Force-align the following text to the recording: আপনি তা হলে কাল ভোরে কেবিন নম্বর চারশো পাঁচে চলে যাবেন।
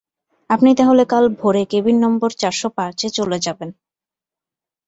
আপনি 0.49 0.69
তা 0.77 0.83
হলে 0.89 1.03
কাল 1.05 1.25
ভোরে 1.39 1.63
কেবিন 1.71 1.97
নম্বর 2.05 2.29
চারশো 2.41 2.67
পাঁচে 2.77 3.07
চলে 3.17 3.37
যাবেন। 3.39 3.69